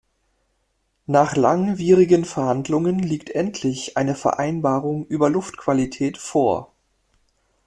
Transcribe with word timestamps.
Nach 1.05 1.35
langwierigen 1.35 2.25
Verhandlungen 2.25 2.97
liegt 2.97 3.29
endlich 3.29 3.97
eine 3.97 4.15
Vereinbarung 4.15 5.05
über 5.05 5.29
Luftqualität 5.29 6.17
vor. 6.17 6.73